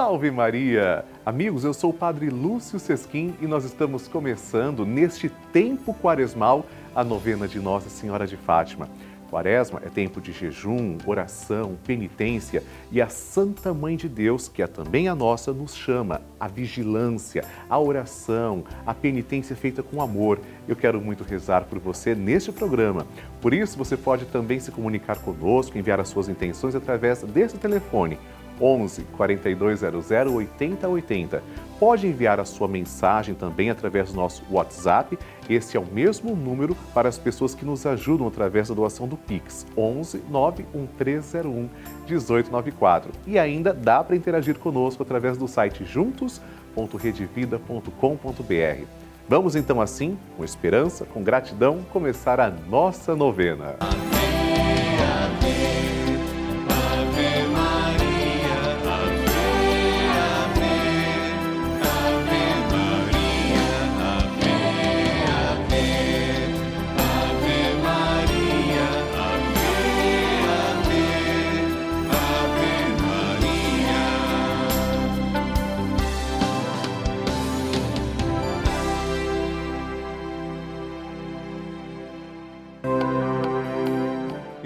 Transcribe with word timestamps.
Salve 0.00 0.30
Maria! 0.30 1.04
Amigos, 1.26 1.62
eu 1.62 1.74
sou 1.74 1.90
o 1.90 1.92
Padre 1.92 2.30
Lúcio 2.30 2.78
Sesquim 2.78 3.34
e 3.38 3.46
nós 3.46 3.66
estamos 3.66 4.08
começando 4.08 4.86
neste 4.86 5.28
tempo 5.52 5.92
quaresmal 5.92 6.64
a 6.94 7.04
novena 7.04 7.46
de 7.46 7.60
Nossa 7.60 7.90
Senhora 7.90 8.26
de 8.26 8.34
Fátima. 8.34 8.88
Quaresma 9.30 9.78
é 9.84 9.90
tempo 9.90 10.18
de 10.18 10.32
jejum, 10.32 10.96
oração, 11.04 11.76
penitência 11.86 12.64
e 12.90 13.00
a 13.00 13.10
Santa 13.10 13.74
Mãe 13.74 13.94
de 13.94 14.08
Deus, 14.08 14.48
que 14.48 14.62
é 14.62 14.66
também 14.66 15.06
a 15.06 15.14
nossa, 15.14 15.52
nos 15.52 15.76
chama 15.76 16.22
a 16.40 16.48
vigilância, 16.48 17.44
a 17.68 17.78
oração, 17.78 18.64
a 18.86 18.94
penitência 18.94 19.54
feita 19.54 19.82
com 19.82 20.00
amor. 20.00 20.40
Eu 20.66 20.76
quero 20.76 20.98
muito 20.98 21.24
rezar 21.24 21.66
por 21.66 21.78
você 21.78 22.14
neste 22.14 22.50
programa. 22.50 23.06
Por 23.42 23.52
isso, 23.52 23.76
você 23.76 23.98
pode 23.98 24.24
também 24.24 24.58
se 24.60 24.70
comunicar 24.70 25.18
conosco, 25.18 25.76
enviar 25.76 26.00
as 26.00 26.08
suas 26.08 26.26
intenções 26.26 26.74
através 26.74 27.22
desse 27.22 27.58
telefone 27.58 28.18
11 28.60 29.02
4200 29.16 30.10
8080. 30.10 31.42
Pode 31.78 32.06
enviar 32.06 32.38
a 32.38 32.44
sua 32.44 32.68
mensagem 32.68 33.34
também 33.34 33.70
através 33.70 34.10
do 34.10 34.16
nosso 34.16 34.42
WhatsApp. 34.50 35.18
Este 35.48 35.76
é 35.76 35.80
o 35.80 35.86
mesmo 35.86 36.36
número 36.36 36.76
para 36.92 37.08
as 37.08 37.18
pessoas 37.18 37.54
que 37.54 37.64
nos 37.64 37.86
ajudam 37.86 38.26
através 38.26 38.68
da 38.68 38.74
doação 38.74 39.08
do 39.08 39.16
Pix, 39.16 39.66
11 39.76 40.22
91301 40.28 41.70
1894. 42.06 43.12
E 43.26 43.38
ainda 43.38 43.72
dá 43.72 44.04
para 44.04 44.16
interagir 44.16 44.58
conosco 44.58 45.02
através 45.02 45.38
do 45.38 45.48
site 45.48 45.84
juntos.redevida.com.br. 45.84 48.84
Vamos 49.26 49.54
então 49.54 49.80
assim, 49.80 50.18
com 50.36 50.44
esperança, 50.44 51.04
com 51.04 51.22
gratidão, 51.22 51.82
começar 51.92 52.40
a 52.40 52.50
nossa 52.50 53.14
novena. 53.14 53.76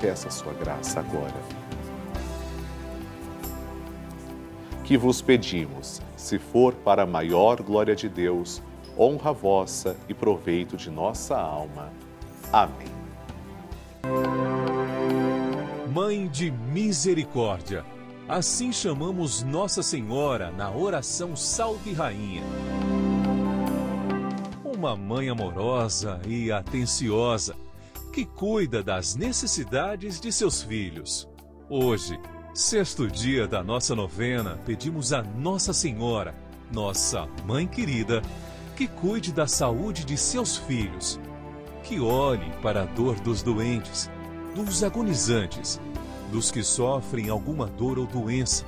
peça 0.00 0.28
a 0.28 0.30
sua 0.30 0.52
graça 0.54 1.00
agora. 1.00 1.34
Que 4.84 4.96
vos 4.96 5.22
pedimos, 5.22 6.00
se 6.16 6.38
for 6.38 6.74
para 6.74 7.02
a 7.02 7.06
maior 7.06 7.62
glória 7.62 7.94
de 7.94 8.08
Deus, 8.08 8.62
honra 8.98 9.32
vossa 9.32 9.96
e 10.08 10.14
proveito 10.14 10.76
de 10.76 10.90
nossa 10.90 11.38
alma. 11.38 11.92
Amém. 12.52 12.88
Mãe 15.92 16.26
de 16.28 16.50
misericórdia, 16.50 17.84
assim 18.28 18.72
chamamos 18.72 19.42
Nossa 19.42 19.82
Senhora 19.82 20.50
na 20.50 20.70
oração 20.70 21.36
Salve 21.36 21.92
Rainha. 21.92 22.42
Uma 24.64 24.96
mãe 24.96 25.28
amorosa 25.28 26.20
e 26.26 26.50
atenciosa 26.50 27.54
que 28.10 28.24
cuida 28.24 28.82
das 28.82 29.14
necessidades 29.14 30.20
de 30.20 30.32
seus 30.32 30.62
filhos. 30.62 31.28
Hoje, 31.68 32.18
sexto 32.52 33.06
dia 33.06 33.46
da 33.46 33.62
nossa 33.62 33.94
novena, 33.94 34.58
pedimos 34.66 35.12
a 35.12 35.22
Nossa 35.22 35.72
Senhora, 35.72 36.34
nossa 36.72 37.28
Mãe 37.46 37.66
querida, 37.66 38.20
que 38.76 38.88
cuide 38.88 39.32
da 39.32 39.46
saúde 39.46 40.04
de 40.04 40.16
seus 40.16 40.56
filhos, 40.56 41.20
que 41.84 42.00
olhe 42.00 42.50
para 42.62 42.82
a 42.82 42.86
dor 42.86 43.20
dos 43.20 43.42
doentes, 43.42 44.10
dos 44.54 44.82
agonizantes, 44.82 45.80
dos 46.32 46.50
que 46.50 46.64
sofrem 46.64 47.28
alguma 47.28 47.66
dor 47.66 47.98
ou 47.98 48.06
doença, 48.06 48.64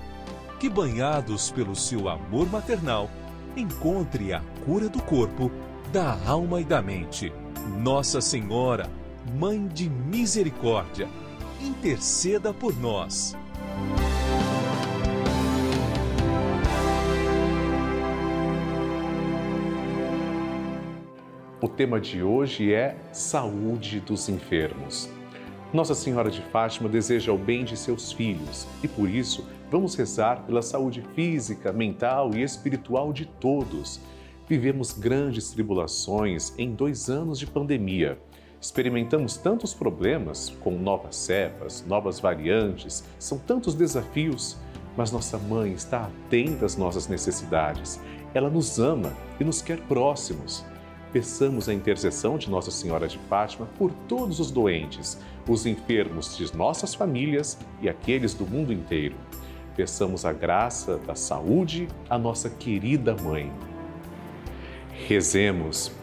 que 0.61 0.69
banhados 0.69 1.51
pelo 1.51 1.75
seu 1.75 2.09
amor 2.09 2.49
maternal, 2.49 3.11
encontre 3.57 4.33
a 4.33 4.41
cura 4.65 4.89
do 4.89 5.03
corpo, 5.03 5.51
da 5.93 6.17
alma 6.27 6.61
e 6.61 6.65
da 6.65 6.81
mente. 6.81 7.33
Nossa 7.81 8.21
Senhora, 8.21 8.89
Mãe 9.31 9.69
de 9.69 9.89
Misericórdia, 9.89 11.09
interceda 11.61 12.53
por 12.53 12.77
nós. 12.79 13.37
O 21.61 21.69
tema 21.69 22.01
de 22.01 22.21
hoje 22.21 22.75
é 22.75 22.97
Saúde 23.13 24.01
dos 24.01 24.29
Enfermos. 24.29 25.09
Nossa 25.73 25.95
Senhora 25.95 26.29
de 26.29 26.43
Fátima 26.43 26.89
deseja 26.89 27.33
o 27.33 27.39
bem 27.39 27.65
de 27.65 27.77
seus 27.77 28.11
filhos 28.11 28.67
e, 28.83 28.89
por 28.89 29.09
isso, 29.09 29.47
vamos 29.71 29.95
rezar 29.95 30.43
pela 30.45 30.61
saúde 30.61 31.01
física, 31.15 31.73
mental 31.73 32.35
e 32.35 32.43
espiritual 32.43 33.13
de 33.13 33.27
todos. 33.27 34.01
Vivemos 34.49 34.93
grandes 34.93 35.51
tribulações 35.51 36.53
em 36.59 36.75
dois 36.75 37.09
anos 37.09 37.39
de 37.39 37.47
pandemia 37.47 38.19
Experimentamos 38.63 39.37
tantos 39.37 39.75
problemas 39.75 40.51
com 40.61 40.71
novas 40.71 41.17
cepas, 41.17 41.85
novas 41.85 42.21
variantes, 42.21 43.03
são 43.19 43.37
tantos 43.37 43.75
desafios, 43.75 44.57
mas 44.97 45.11
nossa 45.11 45.37
mãe 45.37 45.73
está 45.73 46.05
atenta 46.05 46.65
às 46.65 46.77
nossas 46.77 47.09
necessidades. 47.09 48.01
Ela 48.33 48.49
nos 48.49 48.79
ama 48.79 49.13
e 49.41 49.43
nos 49.43 49.61
quer 49.61 49.79
próximos. 49.89 50.65
Peçamos 51.13 51.69
a 51.69 51.75
intercessão 51.75 52.39
de 52.39 52.49
Nossa 52.49 52.71
Senhora 52.71 53.09
de 53.09 53.19
Fátima 53.29 53.67
por 53.77 53.91
todos 54.07 54.39
os 54.39 54.53
doentes, 54.53 55.19
os 55.49 55.67
enfermos 55.67 56.37
de 56.37 56.57
nossas 56.57 56.95
famílias 56.95 57.59
e 57.81 57.89
aqueles 57.89 58.33
do 58.33 58.47
mundo 58.47 58.73
inteiro. 58.73 59.17
Peçamos 59.75 60.25
a 60.25 60.33
graça 60.33 60.99
da 60.99 61.17
saúde 61.17 61.89
à 62.09 62.17
nossa 62.17 62.49
querida 62.49 63.17
mãe. 63.25 63.53
Rezemos. 65.09 66.02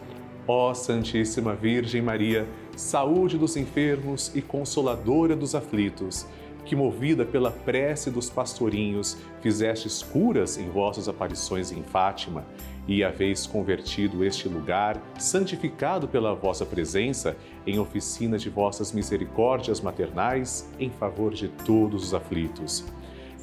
Ó 0.52 0.74
Santíssima 0.74 1.54
Virgem 1.54 2.02
Maria, 2.02 2.44
saúde 2.76 3.38
dos 3.38 3.56
enfermos 3.56 4.32
e 4.34 4.42
consoladora 4.42 5.36
dos 5.36 5.54
aflitos, 5.54 6.26
que, 6.64 6.74
movida 6.74 7.24
pela 7.24 7.52
prece 7.52 8.10
dos 8.10 8.28
pastorinhos, 8.28 9.16
fizestes 9.40 10.02
curas 10.02 10.58
em 10.58 10.68
vossas 10.68 11.08
aparições 11.08 11.70
em 11.70 11.84
Fátima, 11.84 12.44
e 12.88 13.04
haveis 13.04 13.46
convertido 13.46 14.24
este 14.24 14.48
lugar, 14.48 15.00
santificado 15.20 16.08
pela 16.08 16.34
vossa 16.34 16.66
presença, 16.66 17.36
em 17.64 17.78
oficina 17.78 18.36
de 18.36 18.50
vossas 18.50 18.90
misericórdias 18.90 19.80
maternais, 19.80 20.68
em 20.80 20.90
favor 20.90 21.32
de 21.32 21.46
todos 21.46 22.02
os 22.02 22.12
aflitos. 22.12 22.84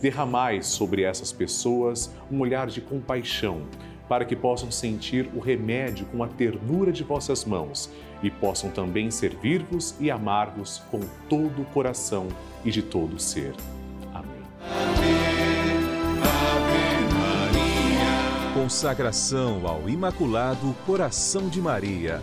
Derramai 0.01 0.62
sobre 0.62 1.04
essas 1.04 1.31
pessoas 1.31 2.13
um 2.30 2.42
olhar 2.42 2.68
de 2.68 2.81
compaixão 2.81 3.62
para 4.07 4.25
que 4.25 4.36
possam 4.36 4.71
sentir 4.71 5.30
o 5.36 5.39
remédio 5.39 6.06
com 6.07 6.24
a 6.24 6.27
ternura 6.27 6.92
de 6.92 7.04
vossas 7.04 7.45
mãos 7.45 7.89
e 8.21 8.31
possam 8.31 8.69
também 8.69 9.12
servir-vos 9.12 9.95
e 10.00 10.09
amar-vos 10.09 10.81
com 10.89 11.01
todo 11.30 11.62
o 11.62 11.65
coração 11.65 12.27
e 12.63 12.71
de 12.71 12.81
todo 12.81 13.15
o 13.15 13.19
ser. 13.19 13.54
Amém. 14.13 14.42
Ave 16.24 17.13
Maria. 17.13 18.54
Consagração 18.54 19.62
ao 19.65 19.89
Imaculado 19.89 20.75
Coração 20.86 21.48
de 21.50 21.62
Maria. 21.62 22.21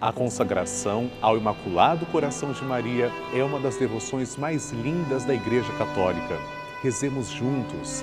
A 0.00 0.12
consagração 0.12 1.10
ao 1.20 1.36
Imaculado 1.36 2.06
Coração 2.06 2.52
de 2.52 2.64
Maria 2.64 3.12
é 3.34 3.44
uma 3.44 3.60
das 3.60 3.76
devoções 3.76 4.34
mais 4.34 4.70
lindas 4.70 5.24
da 5.24 5.34
Igreja 5.34 5.70
Católica. 5.74 6.38
Rezemos 6.82 7.28
juntos. 7.28 8.02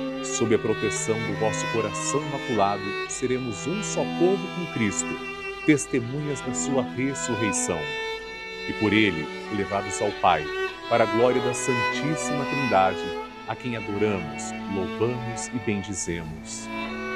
Sob 0.23 0.53
a 0.53 0.59
proteção 0.59 1.15
do 1.15 1.39
vosso 1.39 1.65
coração 1.73 2.21
imaculado, 2.21 2.83
seremos 3.09 3.65
um 3.65 3.81
só 3.83 4.03
povo 4.19 4.47
com 4.55 4.73
Cristo, 4.73 5.09
testemunhas 5.65 6.41
da 6.41 6.53
sua 6.53 6.83
ressurreição. 6.83 7.79
E 8.69 8.73
por 8.73 8.93
ele, 8.93 9.27
levados 9.57 9.99
ao 9.99 10.11
Pai, 10.21 10.45
para 10.89 11.05
a 11.05 11.07
glória 11.17 11.41
da 11.41 11.53
Santíssima 11.53 12.45
Trindade, 12.45 13.03
a 13.47 13.55
quem 13.55 13.75
adoramos, 13.75 14.51
louvamos 14.75 15.47
e 15.47 15.57
bendizemos. 15.65 16.67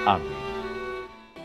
Amém. 0.05 0.55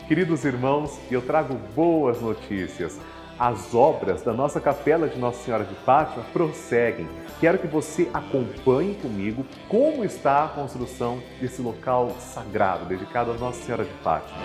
Queridos 0.07 0.43
irmãos, 0.43 0.99
eu 1.11 1.21
trago 1.21 1.53
boas 1.75 2.19
notícias 2.21 2.99
as 3.41 3.73
obras 3.73 4.21
da 4.21 4.31
nossa 4.31 4.61
capela 4.61 5.07
de 5.07 5.17
Nossa 5.17 5.43
Senhora 5.43 5.63
de 5.63 5.73
Fátima 5.73 6.23
prosseguem. 6.31 7.09
Quero 7.39 7.57
que 7.57 7.65
você 7.65 8.07
acompanhe 8.13 8.93
comigo 8.93 9.43
como 9.67 10.05
está 10.05 10.45
a 10.45 10.47
construção 10.49 11.19
desse 11.39 11.59
local 11.59 12.15
sagrado 12.19 12.85
dedicado 12.85 13.31
a 13.31 13.33
Nossa 13.33 13.63
Senhora 13.63 13.83
de 13.83 13.93
Fátima. 14.03 14.37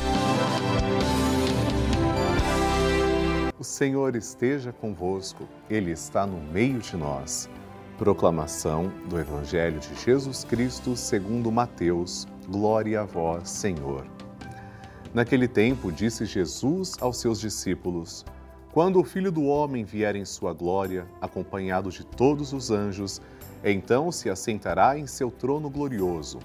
O 3.56 3.62
Senhor 3.62 4.16
esteja 4.16 4.72
convosco, 4.72 5.46
Ele 5.70 5.92
está 5.92 6.26
no 6.26 6.40
meio 6.52 6.80
de 6.80 6.96
nós. 6.96 7.48
Proclamação 7.96 8.92
do 9.08 9.20
Evangelho 9.20 9.78
de 9.78 9.94
Jesus 9.94 10.42
Cristo 10.42 10.96
segundo 10.96 11.52
Mateus. 11.52 12.26
Glória 12.48 13.02
a 13.02 13.04
vós, 13.04 13.48
Senhor. 13.48 14.04
Naquele 15.14 15.46
tempo, 15.46 15.92
disse 15.92 16.26
Jesus 16.26 16.94
aos 17.00 17.20
seus 17.20 17.38
discípulos: 17.38 18.24
Quando 18.72 18.98
o 18.98 19.04
Filho 19.04 19.30
do 19.30 19.44
Homem 19.44 19.84
vier 19.84 20.16
em 20.16 20.24
sua 20.24 20.52
glória, 20.52 21.06
acompanhado 21.20 21.88
de 21.88 22.04
todos 22.04 22.52
os 22.52 22.72
anjos, 22.72 23.22
então 23.62 24.10
se 24.10 24.28
assentará 24.28 24.98
em 24.98 25.06
seu 25.06 25.30
trono 25.30 25.70
glorioso 25.70 26.40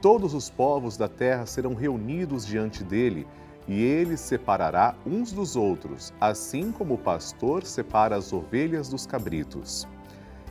Todos 0.00 0.34
os 0.34 0.48
povos 0.48 0.96
da 0.96 1.08
terra 1.08 1.46
serão 1.46 1.74
reunidos 1.74 2.46
diante 2.46 2.84
dele, 2.84 3.26
e 3.66 3.82
ele 3.82 4.16
separará 4.16 4.94
uns 5.04 5.32
dos 5.32 5.56
outros, 5.56 6.12
assim 6.20 6.72
como 6.72 6.94
o 6.94 6.98
pastor 6.98 7.64
separa 7.64 8.16
as 8.16 8.32
ovelhas 8.32 8.88
dos 8.88 9.06
cabritos. 9.06 9.86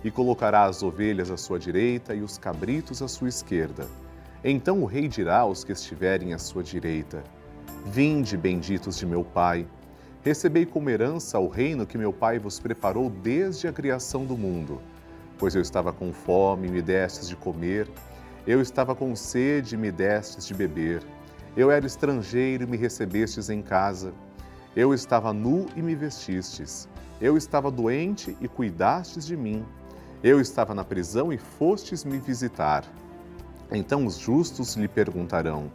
E 0.04 0.12
colocará 0.12 0.66
as 0.66 0.84
ovelhas 0.84 1.32
à 1.32 1.38
sua 1.38 1.58
direita 1.58 2.14
e 2.14 2.22
os 2.22 2.38
cabritos 2.38 3.02
à 3.02 3.08
sua 3.08 3.30
esquerda. 3.30 3.88
Então 4.44 4.82
o 4.82 4.86
rei 4.86 5.08
dirá 5.08 5.40
aos 5.40 5.64
que 5.64 5.72
estiverem 5.72 6.34
à 6.34 6.38
sua 6.38 6.62
direita: 6.62 7.24
Vinde, 7.86 8.38
benditos 8.38 8.98
de 8.98 9.06
meu 9.06 9.24
Pai, 9.24 9.66
Recebei 10.28 10.66
como 10.66 10.90
herança 10.90 11.40
o 11.40 11.48
reino 11.48 11.86
que 11.86 11.98
meu 11.98 12.12
Pai 12.12 12.38
vos 12.38 12.60
preparou 12.60 13.10
desde 13.10 13.66
a 13.66 13.72
criação 13.72 14.26
do 14.26 14.38
mundo. 14.38 14.82
Pois 15.38 15.56
eu 15.56 15.62
estava 15.62 15.94
com 15.94 16.12
fome 16.12 16.68
e 16.68 16.72
me 16.72 16.82
destes 16.82 17.30
de 17.30 17.36
comer, 17.38 17.88
eu 18.48 18.62
estava 18.62 18.96
com 18.96 19.14
sede 19.14 19.76
e 19.76 19.78
me 19.78 19.92
destes 19.92 20.48
de 20.48 20.54
beber, 20.54 21.04
eu 21.56 21.70
era 21.70 21.86
estrangeiro 21.86 22.64
e 22.64 22.68
me 22.68 22.78
recebestes 22.78 23.50
em 23.50 23.62
casa, 23.62 24.14
eu 24.74 24.94
estava 24.94 25.34
nu 25.34 25.66
e 25.76 25.82
me 25.82 25.94
vestistes, 25.96 26.88
eu 27.20 27.36
estava 27.36 27.70
doente 27.70 28.38
e 28.40 28.48
cuidastes 28.48 29.28
de 29.28 29.36
mim, 29.36 29.66
eu 30.24 30.40
estava 30.40 30.74
na 30.74 30.86
prisão 30.86 31.34
e 31.34 31.38
fostes 31.38 32.06
me 32.06 32.20
visitar. 32.20 32.86
Então 33.70 34.06
os 34.06 34.18
justos 34.18 34.76
lhe 34.76 34.88
perguntarão: 34.88 35.70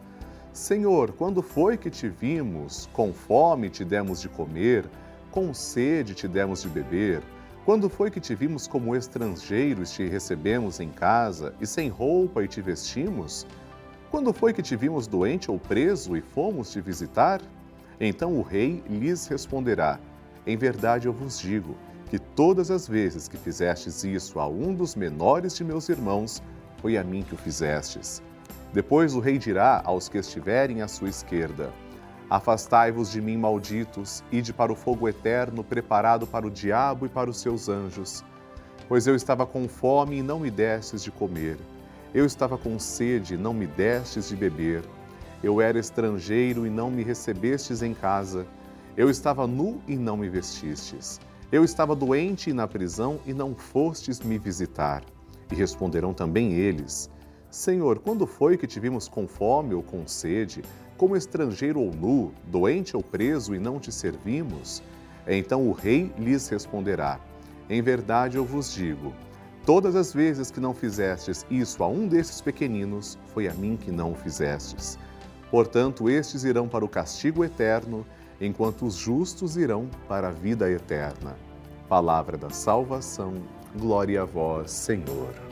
Senhor, 0.50 1.12
quando 1.12 1.42
foi 1.42 1.76
que 1.76 1.90
te 1.90 2.08
vimos? 2.08 2.88
Com 2.92 3.12
fome 3.12 3.68
te 3.68 3.84
demos 3.84 4.20
de 4.20 4.30
comer, 4.30 4.88
com 5.30 5.52
sede 5.52 6.14
te 6.14 6.26
demos 6.26 6.62
de 6.62 6.68
beber? 6.70 7.22
Quando 7.64 7.88
foi 7.88 8.10
que 8.10 8.18
te 8.18 8.34
vimos 8.34 8.66
como 8.66 8.96
estrangeiro 8.96 9.84
e 9.84 9.86
te 9.86 10.04
recebemos 10.04 10.80
em 10.80 10.88
casa, 10.88 11.54
e 11.60 11.66
sem 11.66 11.88
roupa 11.88 12.42
e 12.42 12.48
te 12.48 12.60
vestimos? 12.60 13.46
Quando 14.10 14.32
foi 14.32 14.52
que 14.52 14.60
te 14.60 14.74
vimos 14.74 15.06
doente 15.06 15.48
ou 15.48 15.60
preso 15.60 16.16
e 16.16 16.20
fomos 16.20 16.72
te 16.72 16.80
visitar? 16.80 17.40
Então 18.00 18.36
o 18.36 18.42
rei 18.42 18.82
lhes 18.90 19.28
responderá: 19.28 20.00
Em 20.44 20.56
verdade 20.56 21.06
eu 21.06 21.12
vos 21.12 21.38
digo 21.38 21.76
que 22.10 22.18
todas 22.18 22.68
as 22.68 22.88
vezes 22.88 23.28
que 23.28 23.36
fizestes 23.36 24.02
isso 24.02 24.40
a 24.40 24.48
um 24.48 24.74
dos 24.74 24.96
menores 24.96 25.54
de 25.54 25.62
meus 25.62 25.88
irmãos, 25.88 26.42
foi 26.78 26.96
a 26.96 27.04
mim 27.04 27.22
que 27.22 27.34
o 27.34 27.38
fizestes. 27.38 28.20
Depois 28.72 29.14
o 29.14 29.20
rei 29.20 29.38
dirá 29.38 29.80
aos 29.84 30.08
que 30.08 30.18
estiverem 30.18 30.82
à 30.82 30.88
sua 30.88 31.08
esquerda: 31.08 31.72
Afastai-vos 32.32 33.12
de 33.12 33.20
mim, 33.20 33.36
malditos, 33.36 34.24
ide 34.32 34.54
para 34.54 34.72
o 34.72 34.74
fogo 34.74 35.06
eterno 35.06 35.62
preparado 35.62 36.26
para 36.26 36.46
o 36.46 36.50
diabo 36.50 37.04
e 37.04 37.08
para 37.10 37.28
os 37.28 37.38
seus 37.38 37.68
anjos. 37.68 38.24
Pois 38.88 39.06
eu 39.06 39.14
estava 39.14 39.44
com 39.44 39.68
fome 39.68 40.16
e 40.16 40.22
não 40.22 40.40
me 40.40 40.50
destes 40.50 41.02
de 41.02 41.10
comer. 41.10 41.58
Eu 42.14 42.24
estava 42.24 42.56
com 42.56 42.78
sede 42.78 43.34
e 43.34 43.36
não 43.36 43.52
me 43.52 43.66
destes 43.66 44.30
de 44.30 44.36
beber. 44.36 44.82
Eu 45.42 45.60
era 45.60 45.78
estrangeiro 45.78 46.66
e 46.66 46.70
não 46.70 46.90
me 46.90 47.02
recebestes 47.02 47.82
em 47.82 47.92
casa. 47.92 48.46
Eu 48.96 49.10
estava 49.10 49.46
nu 49.46 49.82
e 49.86 49.94
não 49.94 50.16
me 50.16 50.30
vestistes. 50.30 51.20
Eu 51.52 51.62
estava 51.62 51.94
doente 51.94 52.48
e 52.48 52.54
na 52.54 52.66
prisão 52.66 53.20
e 53.26 53.34
não 53.34 53.54
fostes 53.54 54.20
me 54.20 54.38
visitar. 54.38 55.02
E 55.50 55.54
responderão 55.54 56.14
também 56.14 56.54
eles: 56.54 57.10
Senhor, 57.50 57.98
quando 57.98 58.26
foi 58.26 58.56
que 58.56 58.66
te 58.66 58.80
vimos 58.80 59.06
com 59.06 59.28
fome 59.28 59.74
ou 59.74 59.82
com 59.82 60.08
sede, 60.08 60.62
como 60.96 61.16
estrangeiro 61.16 61.80
ou 61.80 61.92
nu, 61.92 62.32
doente 62.46 62.96
ou 62.96 63.02
preso 63.02 63.54
e 63.54 63.58
não 63.58 63.78
te 63.78 63.90
servimos? 63.90 64.82
Então 65.26 65.68
o 65.68 65.72
rei 65.72 66.12
lhes 66.18 66.48
responderá: 66.48 67.20
Em 67.68 67.82
verdade 67.82 68.36
eu 68.36 68.44
vos 68.44 68.72
digo, 68.72 69.12
todas 69.64 69.96
as 69.96 70.12
vezes 70.12 70.50
que 70.50 70.60
não 70.60 70.74
fizestes 70.74 71.46
isso 71.50 71.82
a 71.82 71.88
um 71.88 72.06
desses 72.06 72.40
pequeninos, 72.40 73.18
foi 73.32 73.48
a 73.48 73.54
mim 73.54 73.76
que 73.76 73.90
não 73.90 74.12
o 74.12 74.16
fizestes. 74.16 74.98
Portanto, 75.50 76.08
estes 76.08 76.44
irão 76.44 76.66
para 76.66 76.84
o 76.84 76.88
castigo 76.88 77.44
eterno, 77.44 78.06
enquanto 78.40 78.86
os 78.86 78.94
justos 78.94 79.56
irão 79.56 79.88
para 80.08 80.28
a 80.28 80.32
vida 80.32 80.70
eterna. 80.70 81.36
Palavra 81.88 82.38
da 82.38 82.48
salvação, 82.48 83.34
glória 83.76 84.22
a 84.22 84.24
vós, 84.24 84.70
Senhor. 84.70 85.51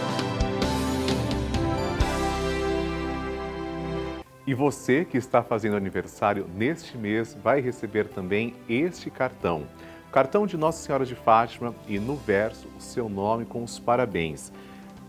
E 4.45 4.53
você 4.53 5.05
que 5.05 5.17
está 5.17 5.43
fazendo 5.43 5.75
aniversário 5.75 6.47
neste 6.55 6.97
mês 6.97 7.37
vai 7.43 7.61
receber 7.61 8.07
também 8.07 8.55
este 8.67 9.09
cartão. 9.11 9.67
Cartão 10.11 10.47
de 10.47 10.57
Nossa 10.57 10.83
Senhora 10.83 11.05
de 11.05 11.15
Fátima 11.15 11.75
e 11.87 11.99
no 11.99 12.15
verso 12.15 12.67
o 12.77 12.81
seu 12.81 13.07
nome 13.07 13.45
com 13.45 13.63
os 13.63 13.77
parabéns. 13.77 14.51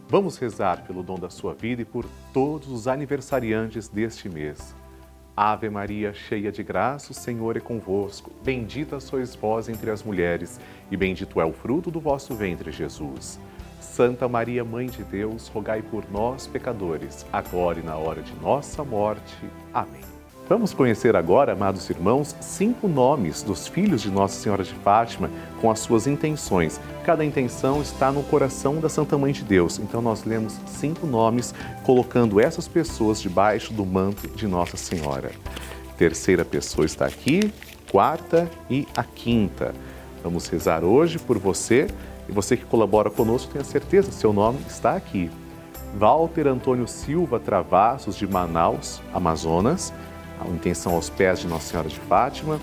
Vamos 0.09 0.37
rezar 0.37 0.85
pelo 0.87 1.03
dom 1.03 1.19
da 1.19 1.31
sua 1.31 1.55
vida 1.55 1.81
e 1.81 1.87
por 1.87 2.05
todos 2.33 2.69
os 2.69 2.87
aniversariantes 2.87 3.89
deste 3.89 4.29
mês. 4.29 4.77
Ave 5.35 5.71
Maria, 5.71 6.13
cheia 6.13 6.53
de 6.53 6.63
graça, 6.63 7.13
o 7.13 7.15
Senhor 7.15 7.57
é 7.57 7.61
convosco. 7.61 8.31
Bendita 8.45 9.01
sois 9.01 9.35
vós 9.35 9.67
entre 9.67 9.91
as 9.91 10.03
mulheres, 10.03 10.61
e 10.91 10.97
bendito 10.97 11.41
é 11.41 11.45
o 11.45 11.55
fruto 11.55 11.91
do 11.91 11.99
vosso 11.99 12.35
ventre, 12.35 12.71
Jesus. 12.71 13.41
Santa 13.93 14.27
Maria, 14.27 14.65
Mãe 14.65 14.87
de 14.87 15.05
Deus, 15.05 15.49
rogai 15.49 15.83
por 15.83 16.03
nós, 16.11 16.47
pecadores, 16.47 17.27
agora 17.31 17.79
e 17.79 17.83
na 17.83 17.95
hora 17.95 18.23
de 18.23 18.35
nossa 18.37 18.83
morte. 18.83 19.37
Amém. 19.73 20.01
Vamos 20.49 20.73
conhecer 20.73 21.15
agora, 21.15 21.53
amados 21.53 21.91
irmãos, 21.91 22.35
cinco 22.41 22.89
nomes 22.89 23.43
dos 23.43 23.69
filhos 23.69 24.01
de 24.01 24.11
Nossa 24.11 24.41
Senhora 24.41 24.65
de 24.65 24.73
Fátima 24.77 25.31
com 25.61 25.71
as 25.71 25.81
suas 25.81 26.07
intenções. 26.07 26.81
Cada 27.05 27.23
intenção 27.23 27.83
está 27.83 28.11
no 28.11 28.23
coração 28.23 28.81
da 28.81 28.89
Santa 28.89 29.19
Mãe 29.19 29.31
de 29.31 29.45
Deus. 29.45 29.79
Então 29.79 30.01
nós 30.01 30.25
lemos 30.25 30.59
cinco 30.67 31.07
nomes 31.07 31.55
colocando 31.85 32.41
essas 32.41 32.67
pessoas 32.67 33.21
debaixo 33.21 33.75
do 33.75 33.85
manto 33.85 34.27
de 34.27 34.47
Nossa 34.47 34.79
Senhora. 34.79 35.33
Terceira 35.99 36.47
pessoa 36.47 36.87
está 36.87 37.05
aqui, 37.05 37.53
quarta 37.91 38.51
e 38.71 38.89
a 38.97 39.05
quinta. 39.05 39.75
Vamos 40.23 40.49
rezar 40.49 40.83
hoje 40.83 41.19
por 41.19 41.37
você 41.37 41.89
e 42.29 42.33
você 42.33 42.57
que 42.57 42.65
colabora 42.65 43.11
conosco, 43.11 43.53
tenha 43.53 43.65
certeza, 43.65 44.13
seu 44.13 44.33
nome 44.33 44.59
está 44.69 44.97
aqui. 44.97 45.31
Walter 45.99 46.47
Antônio 46.47 46.89
Silva 46.89 47.39
Travassos, 47.39 48.17
de 48.17 48.27
Manaus, 48.27 49.01
Amazonas 49.13 49.93
a 50.43 50.49
intenção 50.49 50.95
aos 50.95 51.09
pés 51.09 51.41
de 51.41 51.47
Nossa 51.47 51.71
Senhora 51.71 51.89
de 51.89 51.99
Fátima. 52.01 52.61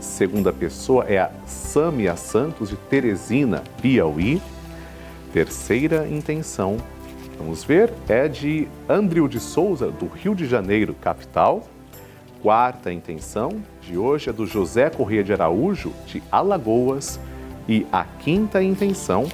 Segunda 0.00 0.52
pessoa 0.52 1.04
é 1.04 1.18
a 1.18 1.30
Sâmia 1.46 2.16
Santos 2.16 2.68
de 2.68 2.76
Teresina, 2.76 3.62
Piauí. 3.80 4.42
Terceira 5.32 6.06
intenção, 6.08 6.76
vamos 7.38 7.64
ver, 7.64 7.90
é 8.08 8.28
de 8.28 8.68
Andrew 8.88 9.26
de 9.26 9.40
Souza, 9.40 9.90
do 9.90 10.06
Rio 10.06 10.34
de 10.34 10.46
Janeiro, 10.46 10.94
capital. 10.94 11.66
Quarta 12.42 12.92
intenção 12.92 13.62
de 13.80 13.96
hoje 13.96 14.28
é 14.28 14.32
do 14.32 14.46
José 14.46 14.90
Corrêa 14.90 15.22
de 15.24 15.32
Araújo, 15.32 15.92
de 16.06 16.22
Alagoas. 16.30 17.18
E 17.68 17.86
a 17.92 18.04
quinta 18.04 18.62
intenção 18.62 19.28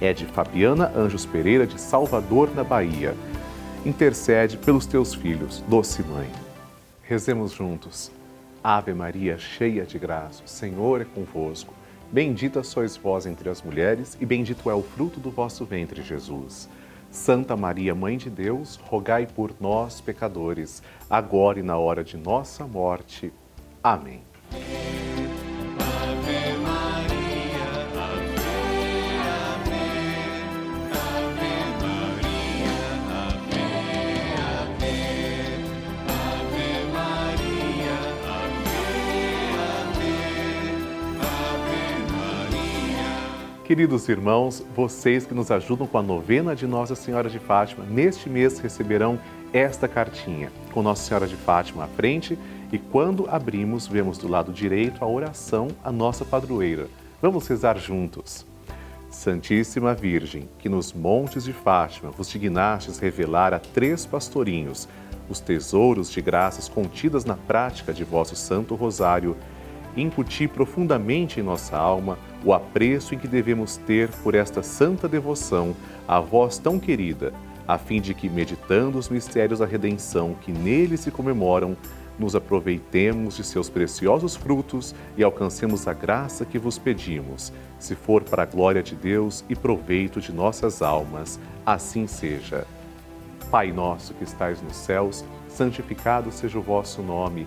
é 0.00 0.12
de 0.12 0.26
Fabiana 0.26 0.92
Anjos 0.96 1.24
Pereira, 1.24 1.66
de 1.66 1.80
Salvador, 1.80 2.54
na 2.54 2.64
Bahia. 2.64 3.14
Intercede 3.84 4.56
pelos 4.56 4.84
teus 4.84 5.14
filhos, 5.14 5.62
doce 5.68 6.02
mãe. 6.02 6.28
Rezemos 7.02 7.52
juntos. 7.52 8.10
Ave 8.62 8.92
Maria, 8.92 9.38
cheia 9.38 9.84
de 9.84 9.96
graça, 9.96 10.42
o 10.44 10.48
Senhor 10.48 11.00
é 11.00 11.04
convosco. 11.04 11.72
Bendita 12.10 12.64
sois 12.64 12.96
vós 12.96 13.26
entre 13.26 13.48
as 13.48 13.62
mulheres, 13.62 14.18
e 14.20 14.26
bendito 14.26 14.68
é 14.68 14.74
o 14.74 14.82
fruto 14.82 15.20
do 15.20 15.30
vosso 15.30 15.64
ventre, 15.64 16.02
Jesus. 16.02 16.68
Santa 17.10 17.56
Maria, 17.56 17.94
Mãe 17.94 18.16
de 18.16 18.28
Deus, 18.28 18.76
rogai 18.76 19.26
por 19.26 19.54
nós, 19.60 20.00
pecadores, 20.00 20.82
agora 21.08 21.60
e 21.60 21.62
na 21.62 21.78
hora 21.78 22.02
de 22.02 22.16
nossa 22.16 22.66
morte. 22.66 23.32
Amém. 23.82 24.22
Queridos 43.66 44.08
irmãos, 44.08 44.64
vocês 44.76 45.26
que 45.26 45.34
nos 45.34 45.50
ajudam 45.50 45.88
com 45.88 45.98
a 45.98 46.02
novena 46.02 46.54
de 46.54 46.68
Nossa 46.68 46.94
Senhora 46.94 47.28
de 47.28 47.40
Fátima, 47.40 47.84
neste 47.84 48.30
mês 48.30 48.60
receberão 48.60 49.18
esta 49.52 49.88
cartinha, 49.88 50.52
com 50.72 50.84
Nossa 50.84 51.02
Senhora 51.02 51.26
de 51.26 51.34
Fátima 51.34 51.82
à 51.82 51.88
frente 51.88 52.38
e 52.70 52.78
quando 52.78 53.28
abrimos, 53.28 53.88
vemos 53.88 54.18
do 54.18 54.28
lado 54.28 54.52
direito 54.52 55.04
a 55.04 55.08
oração 55.08 55.66
à 55.82 55.90
nossa 55.90 56.24
padroeira. 56.24 56.86
Vamos 57.20 57.48
rezar 57.48 57.76
juntos. 57.76 58.46
Santíssima 59.10 59.94
Virgem, 59.94 60.48
que 60.60 60.68
nos 60.68 60.92
montes 60.92 61.42
de 61.42 61.52
Fátima 61.52 62.12
vos 62.12 62.30
dignastes 62.30 63.00
revelar 63.00 63.52
a 63.52 63.58
três 63.58 64.06
pastorinhos 64.06 64.88
os 65.28 65.40
tesouros 65.40 66.08
de 66.12 66.22
graças 66.22 66.68
contidas 66.68 67.24
na 67.24 67.34
prática 67.34 67.92
de 67.92 68.04
vosso 68.04 68.36
Santo 68.36 68.76
Rosário, 68.76 69.36
incutir 69.96 70.48
profundamente 70.48 71.40
em 71.40 71.42
nossa 71.42 71.76
alma 71.76 72.18
o 72.44 72.52
apreço 72.52 73.14
em 73.14 73.18
que 73.18 73.26
devemos 73.26 73.76
ter 73.76 74.08
por 74.22 74.34
esta 74.34 74.62
santa 74.62 75.08
devoção 75.08 75.74
a 76.06 76.20
vós 76.20 76.58
tão 76.58 76.78
querida, 76.78 77.32
a 77.66 77.78
fim 77.78 78.00
de 78.00 78.14
que, 78.14 78.28
meditando 78.28 78.98
os 78.98 79.08
mistérios 79.08 79.58
da 79.58 79.66
redenção 79.66 80.34
que 80.40 80.52
nele 80.52 80.96
se 80.96 81.10
comemoram, 81.10 81.76
nos 82.18 82.34
aproveitemos 82.34 83.36
de 83.36 83.44
seus 83.44 83.68
preciosos 83.68 84.36
frutos 84.36 84.94
e 85.16 85.22
alcancemos 85.22 85.86
a 85.86 85.92
graça 85.92 86.44
que 86.44 86.58
vos 86.58 86.78
pedimos, 86.78 87.52
se 87.78 87.94
for 87.94 88.22
para 88.22 88.44
a 88.44 88.46
glória 88.46 88.82
de 88.82 88.94
Deus 88.94 89.44
e 89.48 89.54
proveito 89.54 90.20
de 90.20 90.32
nossas 90.32 90.80
almas. 90.80 91.38
Assim 91.64 92.06
seja. 92.06 92.66
Pai 93.50 93.70
nosso 93.70 94.14
que 94.14 94.24
estais 94.24 94.62
nos 94.62 94.76
céus, 94.76 95.24
santificado 95.48 96.32
seja 96.32 96.58
o 96.58 96.62
vosso 96.62 97.02
nome. 97.02 97.46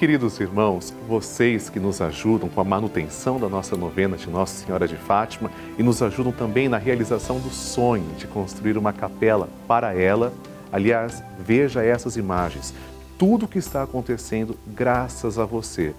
Queridos 0.00 0.40
irmãos, 0.40 0.94
vocês 1.06 1.68
que 1.68 1.78
nos 1.78 2.00
ajudam 2.00 2.48
com 2.48 2.58
a 2.58 2.64
manutenção 2.64 3.38
da 3.38 3.50
nossa 3.50 3.76
novena 3.76 4.16
de 4.16 4.30
Nossa 4.30 4.64
Senhora 4.64 4.88
de 4.88 4.96
Fátima 4.96 5.50
e 5.78 5.82
nos 5.82 6.00
ajudam 6.00 6.32
também 6.32 6.70
na 6.70 6.78
realização 6.78 7.38
do 7.38 7.50
sonho 7.50 8.06
de 8.16 8.26
construir 8.26 8.78
uma 8.78 8.94
capela 8.94 9.46
para 9.68 9.92
ela. 9.92 10.32
Aliás, 10.72 11.22
veja 11.38 11.84
essas 11.84 12.16
imagens. 12.16 12.72
Tudo 13.18 13.44
o 13.44 13.48
que 13.48 13.58
está 13.58 13.82
acontecendo 13.82 14.56
graças 14.68 15.38
a 15.38 15.44
você. 15.44 15.92